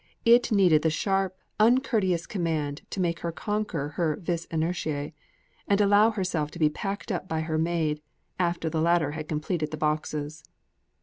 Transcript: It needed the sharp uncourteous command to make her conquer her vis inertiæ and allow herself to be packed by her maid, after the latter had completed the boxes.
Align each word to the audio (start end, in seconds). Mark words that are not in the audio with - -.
It 0.25 0.51
needed 0.51 0.81
the 0.81 0.89
sharp 0.89 1.37
uncourteous 1.59 2.25
command 2.25 2.81
to 2.89 2.99
make 2.99 3.19
her 3.19 3.31
conquer 3.31 3.89
her 3.89 4.15
vis 4.19 4.47
inertiæ 4.47 5.13
and 5.67 5.79
allow 5.79 6.09
herself 6.09 6.49
to 6.49 6.57
be 6.57 6.69
packed 6.71 7.11
by 7.27 7.41
her 7.41 7.59
maid, 7.59 8.01
after 8.39 8.67
the 8.67 8.81
latter 8.81 9.11
had 9.11 9.27
completed 9.29 9.69
the 9.69 9.77
boxes. 9.77 10.43